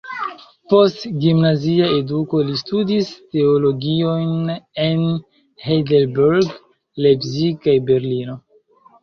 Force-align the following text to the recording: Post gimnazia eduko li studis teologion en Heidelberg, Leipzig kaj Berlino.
Post 0.71 0.95
gimnazia 1.25 1.89
eduko 1.97 2.39
li 2.47 2.55
studis 2.61 3.11
teologion 3.35 4.49
en 4.87 5.05
Heidelberg, 5.67 6.51
Leipzig 7.07 7.63
kaj 7.69 7.79
Berlino. 7.93 8.41